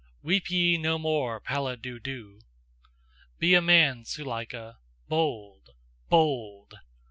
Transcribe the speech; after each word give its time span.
Weep 0.23 0.49
ye 0.49 0.79
no 0.79 0.97
more, 0.97 1.39
Pallid 1.39 1.83
Dudu! 1.83 2.39
Be 3.37 3.53
a 3.53 3.61
man, 3.61 4.03
Suleika! 4.03 4.79
Bold! 5.07 5.75
Bold! 6.09 6.79